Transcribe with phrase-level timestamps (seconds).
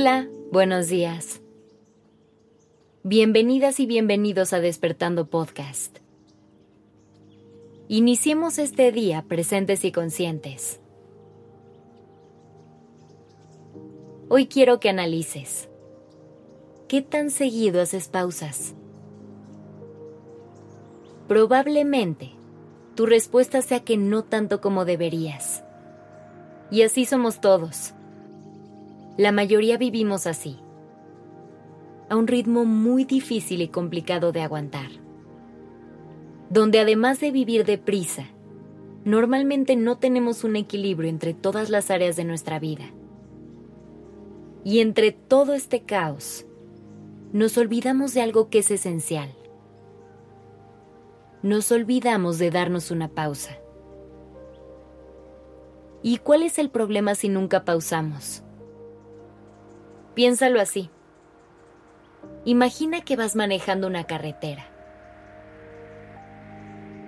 [0.00, 1.40] Hola, buenos días.
[3.02, 5.98] Bienvenidas y bienvenidos a Despertando Podcast.
[7.88, 10.78] Iniciemos este día presentes y conscientes.
[14.28, 15.68] Hoy quiero que analices.
[16.86, 18.76] ¿Qué tan seguido haces pausas?
[21.26, 22.30] Probablemente
[22.94, 25.64] tu respuesta sea que no tanto como deberías.
[26.70, 27.94] Y así somos todos.
[29.18, 30.60] La mayoría vivimos así,
[32.08, 34.92] a un ritmo muy difícil y complicado de aguantar,
[36.50, 38.26] donde además de vivir deprisa,
[39.04, 42.92] normalmente no tenemos un equilibrio entre todas las áreas de nuestra vida.
[44.62, 46.46] Y entre todo este caos,
[47.32, 49.34] nos olvidamos de algo que es esencial.
[51.42, 53.58] Nos olvidamos de darnos una pausa.
[56.04, 58.44] ¿Y cuál es el problema si nunca pausamos?
[60.18, 60.90] Piénsalo así.
[62.44, 64.66] Imagina que vas manejando una carretera.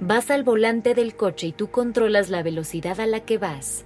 [0.00, 3.84] Vas al volante del coche y tú controlas la velocidad a la que vas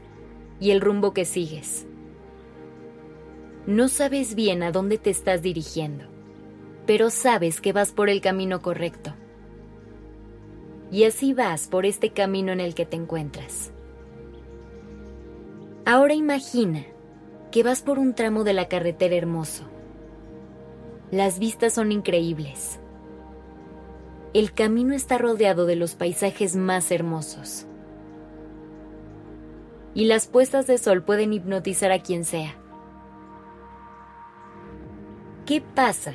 [0.61, 1.87] y el rumbo que sigues.
[3.67, 6.05] No sabes bien a dónde te estás dirigiendo,
[6.85, 9.15] pero sabes que vas por el camino correcto.
[10.93, 13.73] Y así vas por este camino en el que te encuentras.
[15.87, 16.85] Ahora imagina
[17.57, 19.65] que vas por un tramo de la carretera hermoso.
[21.11, 22.81] Las vistas son increíbles.
[24.35, 27.65] El camino está rodeado de los paisajes más hermosos.
[29.95, 32.59] Y las puestas de sol pueden hipnotizar a quien sea.
[35.47, 36.13] ¿Qué pasa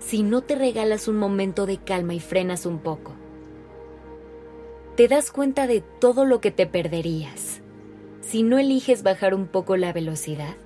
[0.00, 3.12] si no te regalas un momento de calma y frenas un poco?
[4.96, 7.62] Te das cuenta de todo lo que te perderías
[8.26, 10.56] si no eliges bajar un poco la velocidad?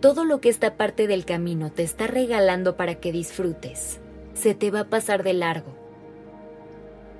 [0.00, 4.00] Todo lo que esta parte del camino te está regalando para que disfrutes,
[4.34, 5.72] se te va a pasar de largo.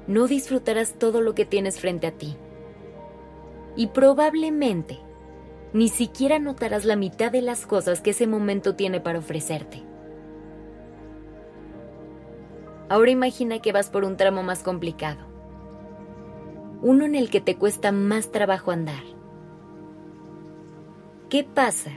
[0.08, 2.36] No disfrutarás todo lo que tienes frente a ti.
[3.76, 4.98] Y probablemente
[5.72, 9.84] ni siquiera notarás la mitad de las cosas que ese momento tiene para ofrecerte.
[12.88, 15.29] Ahora imagina que vas por un tramo más complicado
[16.82, 19.02] uno en el que te cuesta más trabajo andar.
[21.28, 21.92] ¿Qué pasa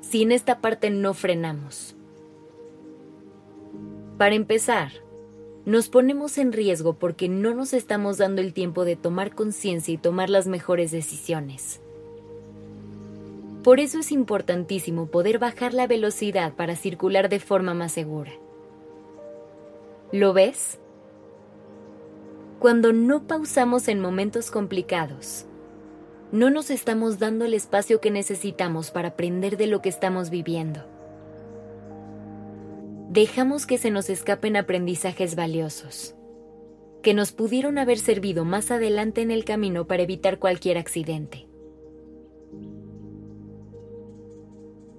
[0.00, 1.96] si en esta parte no frenamos?
[4.18, 4.92] Para empezar,
[5.64, 9.98] nos ponemos en riesgo porque no nos estamos dando el tiempo de tomar conciencia y
[9.98, 11.80] tomar las mejores decisiones.
[13.62, 18.30] Por eso es importantísimo poder bajar la velocidad para circular de forma más segura.
[20.12, 20.78] ¿Lo ves?
[22.58, 25.44] Cuando no pausamos en momentos complicados,
[26.32, 30.80] no nos estamos dando el espacio que necesitamos para aprender de lo que estamos viviendo.
[33.10, 36.14] Dejamos que se nos escapen aprendizajes valiosos,
[37.02, 41.46] que nos pudieron haber servido más adelante en el camino para evitar cualquier accidente.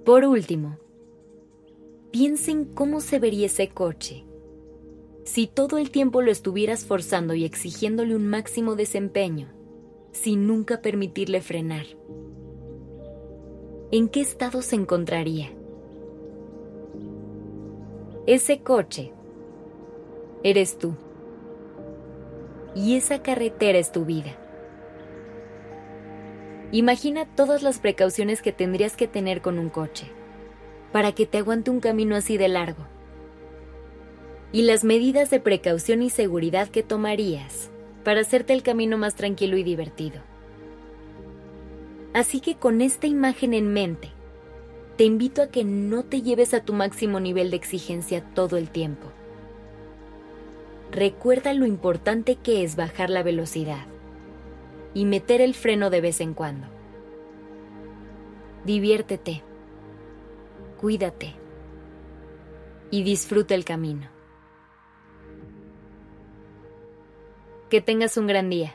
[0.04, 0.78] Por último,
[2.12, 4.27] piensen cómo se vería ese coche
[5.28, 9.52] si todo el tiempo lo estuvieras forzando y exigiéndole un máximo desempeño,
[10.10, 11.84] sin nunca permitirle frenar,
[13.92, 15.50] ¿en qué estado se encontraría?
[18.26, 19.12] Ese coche
[20.42, 20.94] eres tú.
[22.74, 24.34] Y esa carretera es tu vida.
[26.72, 30.10] Imagina todas las precauciones que tendrías que tener con un coche
[30.90, 32.86] para que te aguante un camino así de largo
[34.52, 37.70] y las medidas de precaución y seguridad que tomarías
[38.04, 40.20] para hacerte el camino más tranquilo y divertido.
[42.14, 44.10] Así que con esta imagen en mente,
[44.96, 48.70] te invito a que no te lleves a tu máximo nivel de exigencia todo el
[48.70, 49.08] tiempo.
[50.90, 53.86] Recuerda lo importante que es bajar la velocidad
[54.94, 56.66] y meter el freno de vez en cuando.
[58.64, 59.42] Diviértete,
[60.80, 61.34] cuídate
[62.90, 64.17] y disfruta el camino.
[67.70, 68.72] Que tengas un gran día.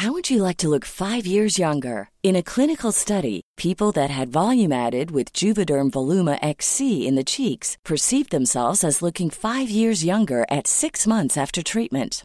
[0.00, 2.08] How would you like to look five years younger?
[2.22, 7.24] In a clinical study, people that had volume added with Juvederm Voluma XC in the
[7.24, 12.24] cheeks perceived themselves as looking five years younger at six months after treatment.